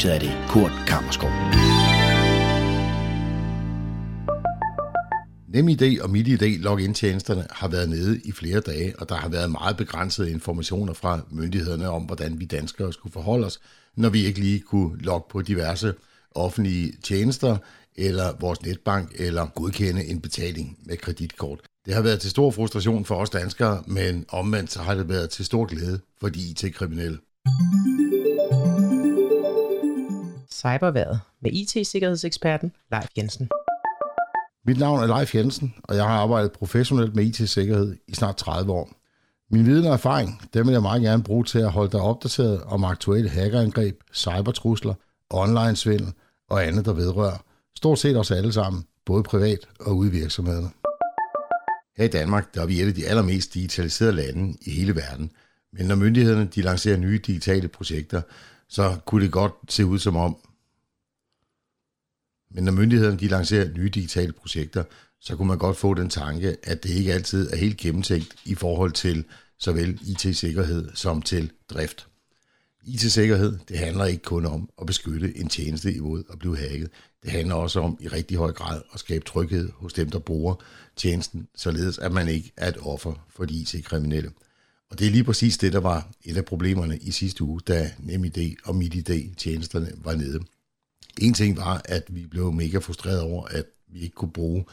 [0.00, 1.30] studiet er det Kurt Kammerskov.
[5.48, 9.76] NemID og MitID login-tjenesterne har været nede i flere dage, og der har været meget
[9.76, 13.60] begrænsede informationer fra myndighederne om, hvordan vi danskere skulle forholde os,
[13.96, 15.94] når vi ikke lige kunne logge på diverse
[16.34, 17.56] offentlige tjenester,
[17.96, 21.60] eller vores netbank, eller godkende en betaling med kreditkort.
[21.86, 25.30] Det har været til stor frustration for os danskere, men omvendt så har det været
[25.30, 27.18] til stor glæde for de IT-kriminelle.
[30.60, 33.48] Cyberværet med IT-sikkerhedseksperten Leif Jensen.
[34.66, 38.72] Mit navn er Leif Jensen, og jeg har arbejdet professionelt med IT-sikkerhed i snart 30
[38.72, 38.90] år.
[39.50, 42.62] Min viden og erfaring, dem vil jeg meget gerne bruge til at holde dig opdateret
[42.62, 44.94] om aktuelle hackerangreb, cybertrusler,
[45.30, 46.12] online-svindel
[46.50, 47.36] og andet, der vedrører
[47.76, 50.70] stort set os alle sammen, både privat og ude i virksomhederne.
[51.96, 55.30] Her i Danmark, der er vi et af de allermest digitaliserede lande i hele verden.
[55.72, 58.22] Men når myndighederne de lancerer nye digitale projekter,
[58.68, 60.36] så kunne det godt se ud som om,
[62.50, 64.84] men når myndighederne de lancerer nye digitale projekter,
[65.20, 68.54] så kunne man godt få den tanke, at det ikke altid er helt gennemtænkt i
[68.54, 69.24] forhold til
[69.58, 72.06] såvel IT-sikkerhed som til drift.
[72.84, 76.90] IT-sikkerhed, det handler ikke kun om at beskytte en tjeneste imod at blive hacket.
[77.22, 80.54] Det handler også om i rigtig høj grad at skabe tryghed hos dem, der bruger
[80.96, 84.30] tjenesten, således at man ikke er et offer for de IT-kriminelle.
[84.90, 87.90] Og det er lige præcis det, der var et af problemerne i sidste uge, da
[87.98, 90.40] NemID og MitID-tjenesterne var nede.
[91.18, 94.64] En ting var, at vi blev mega frustreret over, at vi ikke kunne bruge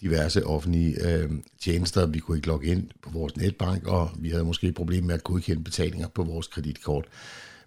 [0.00, 1.30] diverse offentlige øh,
[1.60, 2.06] tjenester.
[2.06, 5.14] Vi kunne ikke logge ind på vores netbank, og vi havde måske et problem med
[5.14, 7.04] at godkende betalinger på vores kreditkort.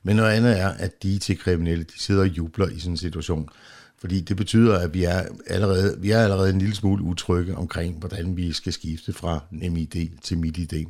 [0.04, 2.98] Men noget andet er, at de til kriminelle, de sidder og jubler i sådan en
[2.98, 3.50] situation.
[3.98, 8.00] Fordi det betyder, at vi er allerede, vi er allerede en lille smule utrygge omkring,
[8.00, 10.86] hvordan vi skal skifte fra NemID til MitID.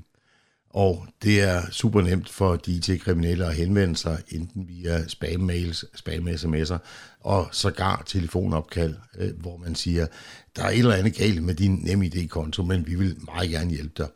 [0.69, 6.77] Og det er super nemt for de IT-kriminelle at henvende sig, enten via spam-mails, spam-sms'er
[7.19, 10.07] og sågar telefonopkald, øh, hvor man siger,
[10.55, 13.93] der er et eller andet galt med din NemID-konto, men vi vil meget gerne hjælpe
[13.97, 14.07] dig.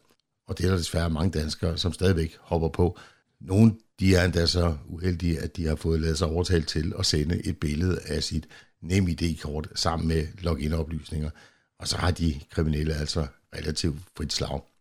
[0.47, 2.99] Og det er der desværre mange danskere, som stadigvæk hopper på.
[3.41, 7.05] Nogle de er endda så uheldige, at de har fået lavet sig overtalt til at
[7.05, 8.47] sende et billede af sit
[8.81, 11.29] NemID-kort sammen med login-oplysninger.
[11.79, 14.72] Og så har de kriminelle altså relativt frit slag.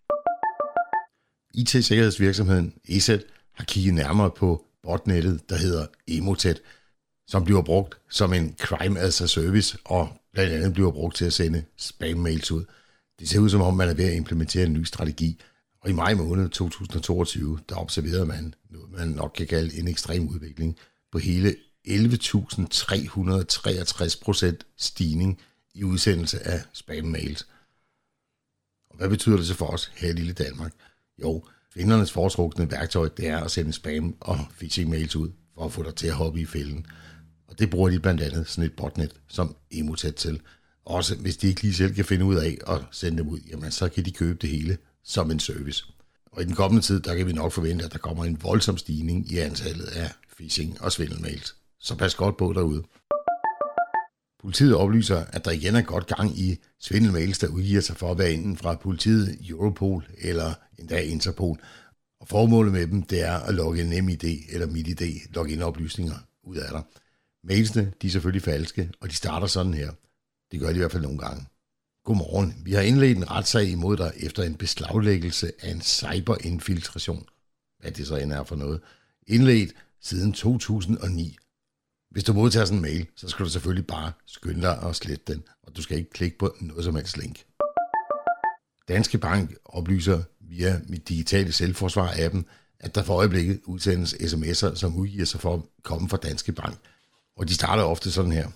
[1.54, 6.62] IT-sikkerhedsvirksomheden ESET har kigget nærmere på botnettet, der hedder Emotet,
[7.26, 11.24] som bliver brugt som en crime as a service, og blandt andet bliver brugt til
[11.24, 12.64] at sende spam-mails ud.
[13.18, 15.40] Det ser ud som om, man er ved at implementere en ny strategi,
[15.80, 20.28] og i maj måned 2022, der observerede man noget, man nok kan kalde en ekstrem
[20.28, 20.76] udvikling
[21.12, 21.56] på hele
[21.88, 25.40] 11.363 procent stigning
[25.74, 27.46] i udsendelse af spam-mails.
[28.90, 30.72] Og hvad betyder det så for os her i lille Danmark?
[31.22, 31.44] Jo,
[31.74, 35.94] findernes foretrukne værktøj, det er at sende spam og phishing-mails ud, for at få dig
[35.94, 36.86] til at hoppe i fælden.
[37.48, 40.40] Og det bruger de blandt andet sådan et botnet som Emotet til.
[40.84, 43.70] Også hvis de ikke lige selv kan finde ud af at sende dem ud, jamen
[43.70, 45.84] så kan de købe det hele som en service.
[46.32, 48.76] Og i den kommende tid, der kan vi nok forvente, at der kommer en voldsom
[48.76, 51.56] stigning i antallet af phishing og svindelmails.
[51.80, 52.82] Så pas godt på derude.
[54.42, 58.18] Politiet oplyser, at der igen er godt gang i svindelmails, der udgiver sig for at
[58.18, 61.60] være enten fra politiet, Europol eller endda Interpol.
[62.20, 66.82] Og formålet med dem, det er at logge NemID eller MitID login-oplysninger ud af dig.
[67.44, 69.90] Mailsene, de er selvfølgelig falske, og de starter sådan her.
[70.52, 71.46] Det gør de i hvert fald nogle gange.
[72.04, 72.54] Godmorgen.
[72.64, 77.26] Vi har indledt en retssag imod dig efter en beslaglæggelse af en cyberinfiltration.
[77.80, 78.80] Hvad det så end er for noget.
[79.26, 81.36] Indledt siden 2009.
[82.12, 85.32] Hvis du modtager sådan en mail, så skal du selvfølgelig bare skynde dig og slette
[85.32, 87.44] den, og du skal ikke klikke på noget som helst link.
[88.88, 92.42] Danske Bank oplyser via mit digitale selvforsvar-appen,
[92.80, 96.78] at der for øjeblikket udsendes sms'er, som udgiver sig for at komme fra Danske Bank.
[97.36, 98.48] Og de starter ofte sådan her.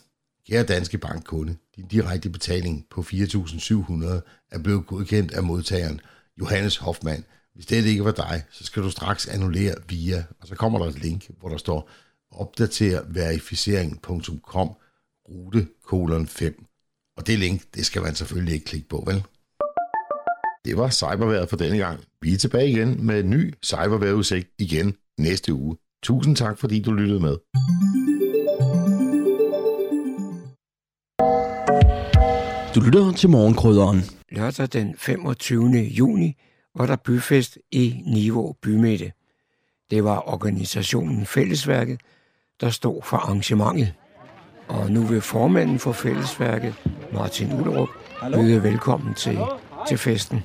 [0.48, 4.07] Kære Danske Bank-kunde, din direkte betaling på 4.700
[4.50, 6.00] er blevet godkendt af modtageren
[6.40, 7.24] Johannes Hoffmann.
[7.54, 10.86] Hvis det ikke var dig, så skal du straks annullere via, og så kommer der
[10.86, 11.90] et link, hvor der står
[12.31, 14.68] opdater verificering.com
[15.29, 16.64] rute kolon 5.
[17.16, 19.24] Og det link, det skal man selvfølgelig ikke klikke på, vel?
[20.64, 22.01] Det var cyberværet for denne gang.
[22.20, 25.77] Vi er tilbage igen med en ny cyberværetudsigt igen næste uge.
[26.03, 27.37] Tusind tak, fordi du lyttede med.
[32.74, 34.01] Du lytter til morgenkrydderen.
[34.31, 35.70] Lørdag den 25.
[35.77, 36.37] juni
[36.74, 39.12] var der byfest i Niveau Bymidte.
[39.91, 42.01] Det var organisationen Fællesværket,
[42.61, 43.92] der stod for arrangementet.
[44.68, 46.74] Og nu vil formanden for Fællesværket,
[47.12, 47.88] Martin Ullerup,
[48.34, 49.38] byde velkommen til,
[49.88, 50.44] til festen.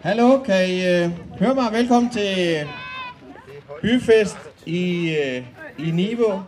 [0.00, 1.72] Hallo, kan I uh, høre mig?
[1.72, 2.56] Velkommen til
[3.82, 4.36] byfest
[4.66, 5.16] i,
[5.78, 6.42] uh, i Niveau.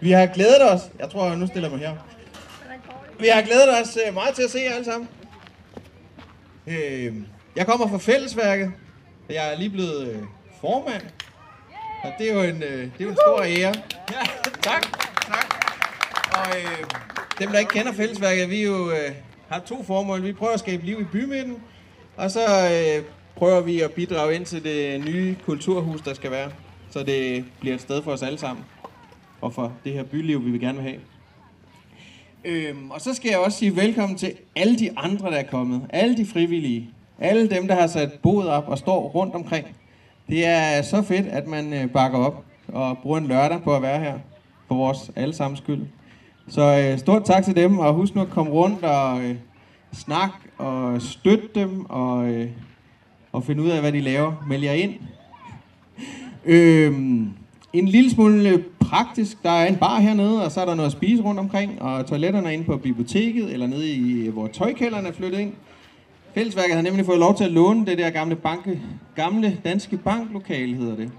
[0.00, 1.94] Vi har glædet os, jeg tror, jeg nu stiller mig her.
[3.20, 5.08] Vi har glædet os uh, meget til at se jer alle sammen.
[6.66, 7.16] Uh,
[7.56, 8.72] jeg kommer fra Fællesværket.
[9.30, 10.22] Jeg er lige blevet uh,
[10.60, 11.02] formand.
[12.08, 13.74] Og det er jo en, uh, det er jo en stor ære.
[14.12, 14.24] Ja,
[14.62, 14.82] tak.
[15.22, 15.46] tak.
[16.32, 16.88] Og uh,
[17.38, 19.14] dem, der ikke kender Fællesværket, vi jo uh,
[19.48, 20.22] har to formål.
[20.22, 21.56] Vi prøver at skabe liv i bymidten,
[22.16, 23.04] og så øh,
[23.36, 26.50] prøver vi at bidrage ind til det nye kulturhus, der skal være.
[26.90, 28.64] Så det bliver et sted for os alle sammen.
[29.40, 30.96] Og for det her byliv, vi vil gerne have.
[32.44, 35.82] Øhm, og så skal jeg også sige velkommen til alle de andre, der er kommet.
[35.90, 36.90] Alle de frivillige.
[37.18, 39.66] Alle dem, der har sat boet op og står rundt omkring.
[40.28, 43.82] Det er så fedt, at man øh, bakker op og bruger en lørdag på at
[43.82, 44.14] være her.
[44.68, 45.80] For vores allesammens skyld.
[46.48, 49.36] Så øh, stort tak til dem, og husk nu at komme rundt og øh,
[49.92, 52.48] snak og støtte dem og, øh,
[53.32, 54.44] og finde ud af, hvad de laver.
[54.48, 54.94] Meld jer ind.
[56.44, 56.92] øh,
[57.72, 59.42] en lille smule praktisk.
[59.42, 62.06] Der er en bar hernede, og så er der noget at spise rundt omkring, og
[62.06, 65.52] toiletterne er inde på biblioteket, eller nede i, øh, hvor tøjkælderne er flyttet ind.
[66.38, 68.80] Fællesværket har nemlig fået lov til at låne det der gamle, banke,
[69.14, 71.10] gamle danske banklokale, hedder det.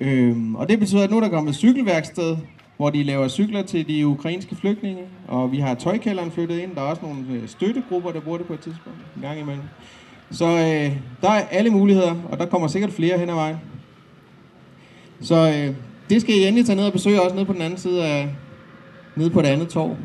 [0.00, 2.36] Øhm, og det betyder, at nu er der kommet et cykelværksted,
[2.76, 6.74] hvor de laver cykler til de ukrainske flygtninge, og vi har tøjkælderen flyttet ind.
[6.74, 9.64] Der er også nogle øh, støttegrupper, der bruger det på et tidspunkt, en gang imellem.
[10.30, 13.56] Så øh, der er alle muligheder, og der kommer sikkert flere hen ad vejen.
[15.20, 15.74] Så øh,
[16.10, 18.28] det skal I endelig tage ned og besøge også nede på den anden side af,
[19.16, 19.96] nede på det andet torv.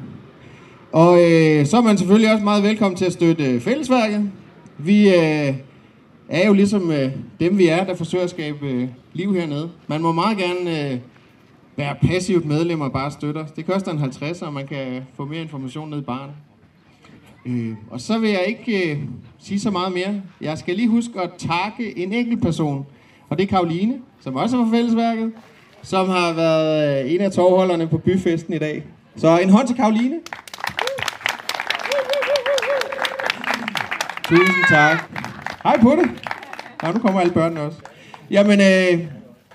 [0.91, 4.31] Og øh, så er man selvfølgelig også meget velkommen til at støtte øh, fællesværket.
[4.77, 5.55] Vi øh,
[6.29, 9.69] er jo ligesom øh, dem vi er, der forsøger at skabe øh, liv hernede.
[9.87, 10.99] Man må meget gerne øh,
[11.75, 13.45] være passivt medlem og bare støtter.
[13.45, 16.31] Det koster en 50, og man kan få mere information ned i baren.
[17.45, 18.97] Øh, og så vil jeg ikke øh,
[19.39, 20.21] sige så meget mere.
[20.41, 22.85] Jeg skal lige huske at takke en enkelt person,
[23.29, 25.31] og det er Karoline, som også er fra fællesværket,
[25.83, 28.83] som har været øh, en af tovholderne på byfesten i dag.
[29.15, 30.15] Så en hånd til Karoline.
[34.32, 34.97] Tusind tak.
[35.63, 36.09] Hej på det.
[36.84, 37.79] Nå, nu kommer alle børnene også.
[38.29, 39.07] Jamen, øh,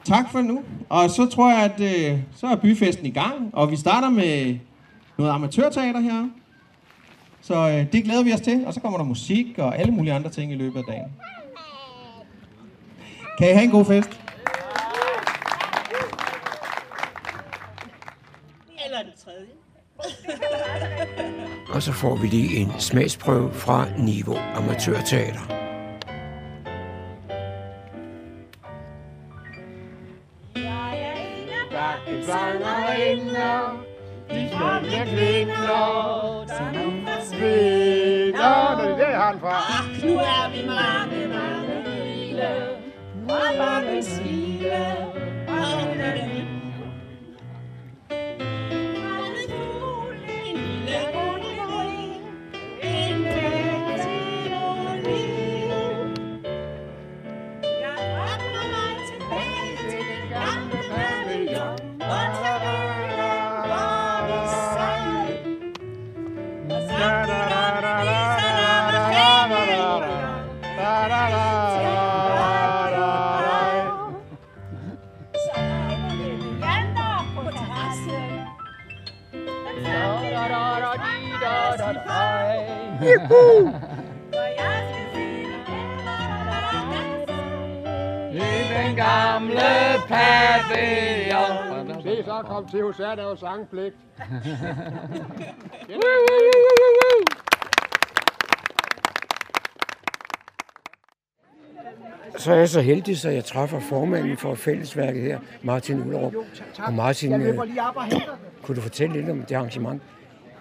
[0.04, 0.64] tak for nu.
[0.88, 4.58] Og så tror jeg, at øh, så er byfesten i gang, og vi starter med
[5.18, 6.28] noget amatørteater her.
[7.40, 10.14] Så øh, det glæder vi os til, og så kommer der musik og alle mulige
[10.14, 11.12] andre ting i løbet af dagen.
[13.38, 14.20] Kan I have en god fest?
[18.84, 19.46] Eller det tredje.
[21.76, 25.40] Og så får vi lige en smagsprøve fra Niveau Amatørteater.
[32.26, 33.84] Sangerinder,
[34.30, 36.74] de smukke kvinder, som
[37.06, 38.76] forsvinder.
[38.76, 39.56] Nå, det er der, jeg fra.
[39.78, 42.48] Ach, nu er vi mange, mange hele,
[43.28, 45.05] og mange svile,
[83.30, 83.72] Juhu!
[88.32, 89.60] I den gamle
[90.08, 92.02] pavillon.
[92.02, 93.96] Se, så kom til hos jer, der var sangpligt.
[102.38, 106.34] Så er jeg så heldig, så jeg træffer formanden for fællesværket her, Martin Ullerup.
[106.78, 107.58] Og Martin, øh,
[108.62, 110.02] kunne du fortælle lidt om det arrangement,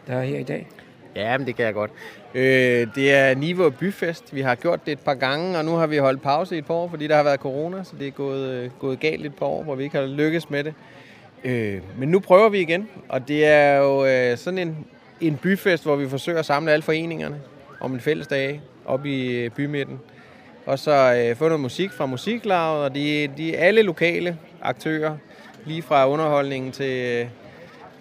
[0.07, 0.67] der er her i dag?
[1.15, 1.91] Ja, men det kan jeg godt.
[2.33, 4.35] Øh, det er Niveau Byfest.
[4.35, 6.65] Vi har gjort det et par gange, og nu har vi holdt pause i et
[6.65, 9.35] par år, fordi der har været corona, så det er gået, øh, gået galt et
[9.35, 10.73] par år, hvor vi ikke har lykkes med det.
[11.43, 14.85] Øh, men nu prøver vi igen, og det er jo øh, sådan en,
[15.21, 17.41] en byfest, hvor vi forsøger at samle alle foreningerne
[17.79, 19.99] om en fælles dag op i øh, bymidten.
[20.65, 25.17] Og så øh, få noget musik fra musiklaget, og de, de alle lokale aktører,
[25.65, 27.27] lige fra underholdningen til, øh,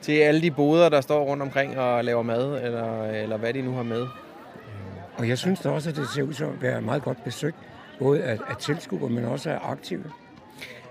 [0.05, 3.63] til alle de boder, der står rundt omkring og laver mad, eller, eller hvad de
[3.63, 4.07] nu har med.
[5.19, 7.57] Og jeg synes da også, at det ser ud som at være meget godt besøgt,
[7.99, 10.05] både af, af tilskuere, men også af aktive.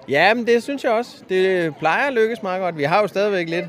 [0.10, 1.24] Ja, men det synes jeg også.
[1.30, 2.78] Det plejer at lykkes meget godt.
[2.78, 3.66] Vi har jo stadigvæk lidt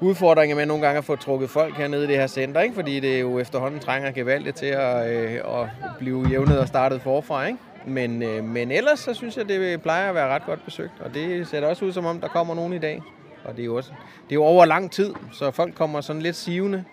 [0.00, 2.74] udfordringer med nogle gange at få trukket folk hernede i det her center, ikke?
[2.74, 7.46] fordi det jo efterhånden trænger gevaldigt til at, øh, at blive jævnet og startet forfra.
[7.46, 7.58] Ikke?
[7.86, 11.14] Men, øh, men ellers så synes jeg, det plejer at være ret godt besøgt, og
[11.14, 13.02] det ser også ud som om, der kommer nogen i dag.
[13.44, 13.90] Og det er jo, også,
[14.24, 16.84] det er jo over lang tid, så folk kommer sådan lidt sivende,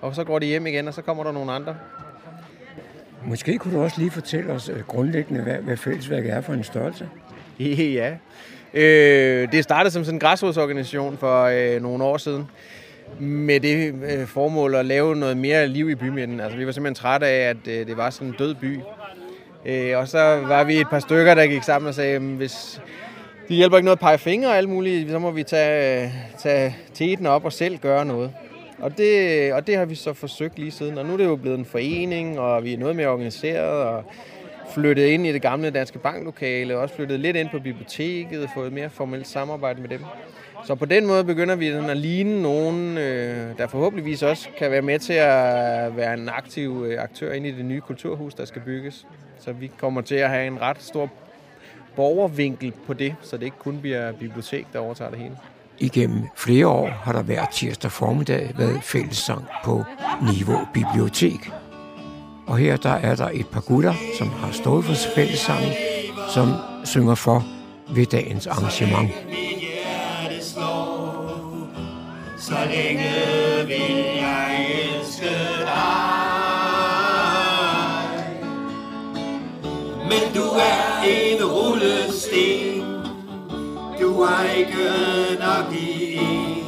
[0.00, 1.76] og så går de hjem igen, og så kommer der nogle andre.
[3.24, 6.64] Måske kunne du også lige fortælle os øh, grundlæggende, hvad, hvad fællesværket er for en
[6.64, 7.08] størrelse?
[7.98, 8.14] Ja.
[8.74, 12.46] Øh, det startede som sådan en græsrodsorganisation for øh, nogle år siden
[13.18, 16.40] med det øh, formål at lave noget mere liv i bymidten.
[16.40, 18.80] Altså, vi var simpelthen trætte af, at øh, det var sådan en død by.
[19.66, 22.80] Øh, og så var vi et par stykker, der gik sammen og sagde, hvis
[23.48, 26.76] det hjælper ikke noget at pege fingre og alt muligt, så må vi tage, tage
[26.94, 28.32] teten op og selv gøre noget.
[28.78, 30.98] Og det, og det har vi så forsøgt lige siden.
[30.98, 34.04] Og nu er det jo blevet en forening, og vi er noget mere organiseret, og
[34.74, 38.48] flyttet ind i det gamle Danske Banklokale, og også flyttet lidt ind på biblioteket, og
[38.54, 40.00] fået mere formelt samarbejde med dem.
[40.64, 44.82] Så på den måde begynder vi at ligne nogen, øh, der forhåbentligvis også kan være
[44.82, 48.62] med til at være en aktiv øh, aktør ind i det nye kulturhus, der skal
[48.62, 49.06] bygges.
[49.38, 51.10] Så vi kommer til at have en ret stor
[51.96, 55.36] borgervinkel på det, så det ikke kun bliver bibliotek, der overtager det hele.
[55.78, 59.84] Igennem flere år har der hver tirsdag formiddag været fællessang på
[60.22, 61.50] Niveau Bibliotek.
[62.46, 65.72] Og her der er der et par gutter, som har stået for fællessangen,
[66.34, 66.48] som
[66.84, 67.44] synger for
[67.94, 69.10] ved dagens arrangement.
[72.38, 73.10] Så længe
[73.66, 76.12] vil jeg elske dig.
[80.08, 80.91] Men du er
[84.22, 84.76] Du har ikke
[85.40, 86.64] nok i en.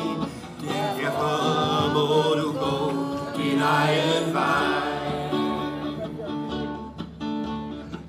[1.01, 2.93] Derfor må du gå
[3.37, 5.29] din egen vej.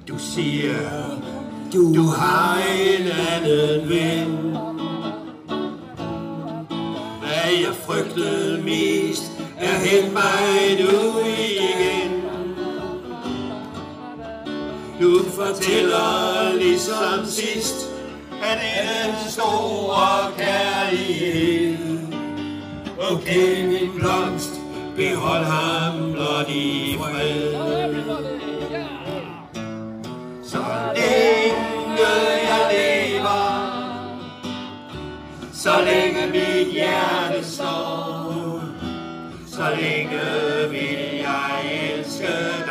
[0.07, 0.77] Du siger,
[1.73, 4.57] du, du har en anden ven.
[7.19, 12.23] Hvad jeg frygtede mest, er hent mig nu igen.
[15.01, 17.94] Du fortæller ligesom sidst,
[18.43, 21.99] at det er den store kærlighed.
[23.11, 24.51] Okay, min blomst,
[24.95, 27.53] behold ham blot i fred.
[30.43, 30.63] Så
[30.95, 32.07] længe
[32.49, 33.45] jeg lever,
[35.53, 38.61] så længe mit hjerte står,
[39.47, 40.19] så længe
[40.69, 42.64] vil jeg elske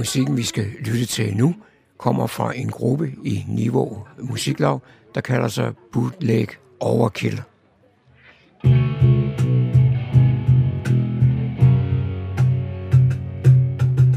[0.00, 1.54] Musikken, vi skal lytte til nu,
[1.98, 4.82] kommer fra en gruppe i Niveau Musiklav,
[5.14, 6.48] der kalder sig Bootleg
[6.80, 7.42] Overkill.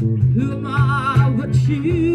[0.08, 2.13] Who am I What you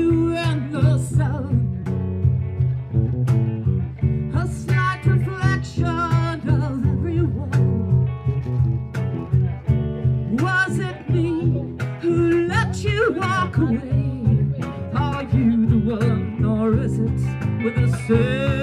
[18.10, 18.59] say.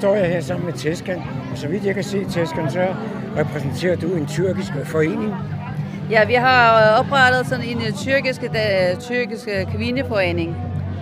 [0.00, 1.22] Står jeg her sammen med Teskan,
[1.52, 2.86] og så vidt jeg kan se, Teskan, så
[3.36, 5.34] repræsenterer du en tyrkisk forening.
[6.10, 10.56] Ja, vi har oprettet sådan en øh, tyrkisk, da, tyrkisk kvindeforening,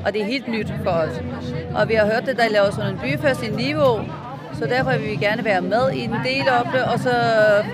[0.06, 1.22] og det er helt nyt for os.
[1.74, 4.00] Og vi har hørt, at der laver sådan en byfest i Niveau,
[4.52, 7.14] så derfor vil vi gerne være med i en del af det, og så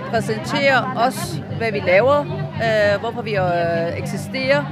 [0.09, 2.19] præsentere os, hvad vi laver,
[2.65, 4.63] øh, hvorfor vi øh, eksisterer.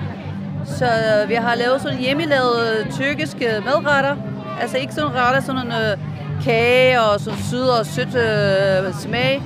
[0.66, 4.16] Så øh, vi har lavet sådan hjemmelavede tyrkiske madretter,
[4.62, 6.13] altså ikke sådan retter, sådan en øh,
[6.44, 9.42] kage og sådan syd og sødt øh, smag.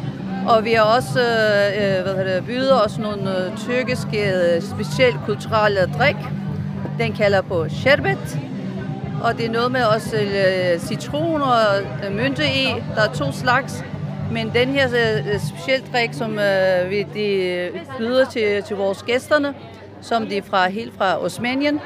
[0.48, 4.62] Og vi har også øh, øh hvad hedder det, byder os nogle øh, tyrkiske øh,
[4.62, 6.16] specielt kulturelle drik.
[7.00, 8.40] Den kalder på sherbet.
[9.24, 11.60] Og det er noget med også øh, citron og
[12.06, 12.76] øh, mynte i.
[12.96, 13.84] Der er to slags.
[14.32, 18.76] Men den her øh, øh specielt drik, som øh, vi de øh, byder til, til
[18.76, 19.54] vores gæsterne,
[20.02, 21.80] som de er fra, helt fra Osmanien.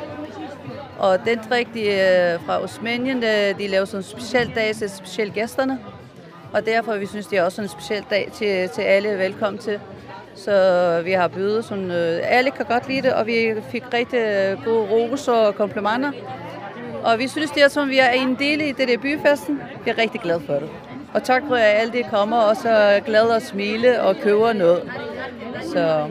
[1.02, 4.90] Og den drik, de øh, fra Osmanien, de, de laver sådan en speciel dag til
[4.90, 5.80] specielt gæsterne.
[6.54, 9.80] Og derfor vi synes, det er også en speciel dag til, til alle velkommen til.
[10.36, 14.20] Så vi har bydet sådan, øh, alle kan godt lide det, og vi fik rigtig
[14.20, 16.12] øh, gode ros og komplimenter.
[17.04, 19.62] Og vi synes, det er som vi er en del i det der byfesten.
[19.86, 20.70] Vi er rigtig glade for det.
[21.14, 24.92] Og tak for, at alle de kommer og så glade og smile og køber noget.
[25.74, 26.08] Så...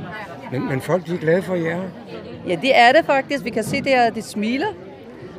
[0.53, 1.81] Men, men folk de er glade for jer?
[2.49, 3.45] Ja, det er det faktisk.
[3.45, 4.69] Vi kan se, at de smiler.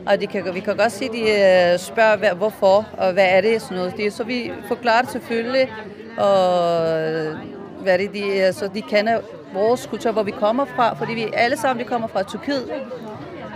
[0.06, 3.26] Og de kan, vi kan godt se, at de øh, spørger, hvad, hvorfor og hvad
[3.30, 3.62] er det.
[3.62, 3.97] Sådan noget.
[3.97, 5.72] Det, så vi forklarer selvfølgelig.
[6.18, 7.38] Og øh,
[7.82, 9.20] hvad det, de, øh, så de kender
[9.54, 10.93] vores kultur, hvor vi kommer fra.
[10.93, 12.72] Fordi vi alle sammen vi kommer fra Tyrkiet.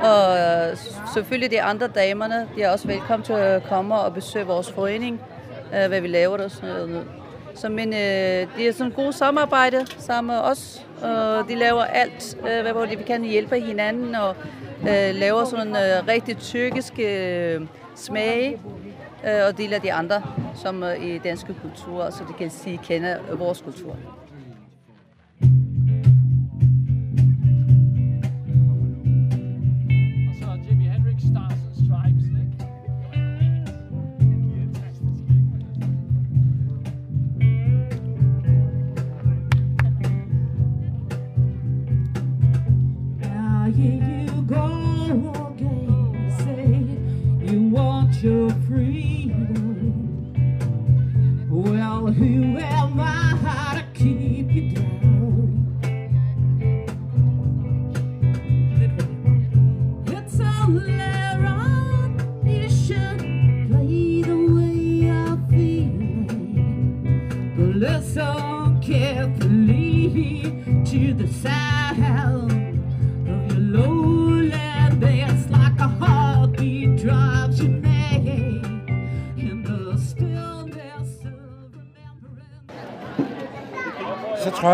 [0.03, 0.37] Og
[1.13, 5.21] selvfølgelig de andre damerne, de er også velkommen til at komme og besøge vores forening,
[5.69, 7.05] hvad vi laver der sådan noget.
[7.55, 10.84] Så, men øh, det er sådan et godt samarbejde sammen med os.
[11.01, 14.35] Og de laver alt, øh, hvor de kan hjælpe hinanden og
[14.81, 17.03] øh, laver sådan en øh, rigtig tyrkiske
[17.53, 17.61] øh,
[17.95, 18.61] smage
[19.25, 20.21] øh, og deler de andre,
[20.55, 23.95] som øh, i danske kultur, så de kan sige, kender øh, vores kultur.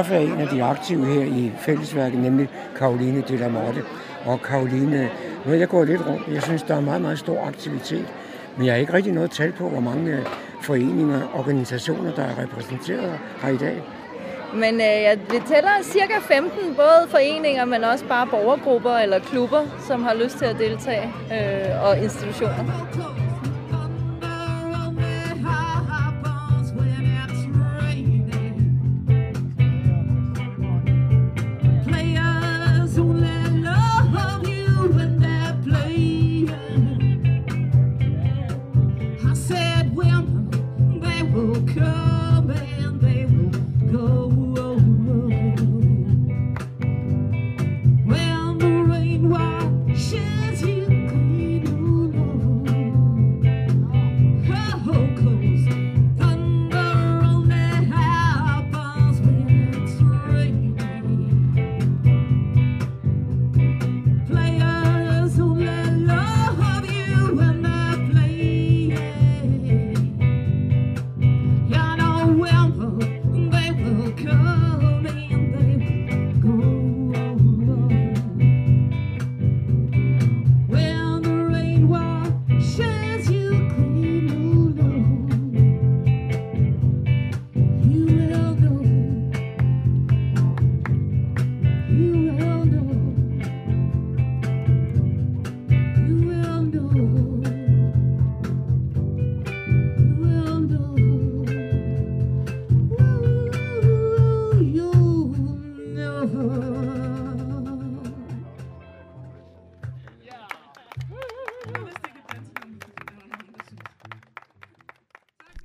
[0.02, 3.84] Så træffede jeg en af de aktive her i fællesværket, nemlig Karoline de la Morte.
[4.26, 5.10] Og Karoline,
[5.45, 8.06] nu jeg går lidt rundt, jeg synes, der er meget, meget stor aktivitet.
[8.58, 10.26] Men jeg har ikke rigtig noget tal på, hvor mange øh,
[10.62, 13.84] foreninger og organisationer, der er repræsenteret her i dag.
[14.54, 19.62] Men øh, jeg vi tæller cirka 15, både foreninger, men også bare borgergrupper eller klubber,
[19.88, 22.64] som har lyst til at deltage, øh, og institutioner.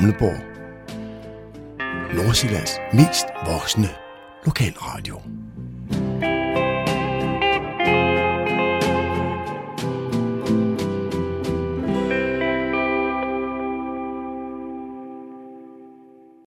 [0.00, 0.40] Humleborg.
[2.14, 3.88] Nordsjællands mest voksne
[4.44, 5.20] lokalradio.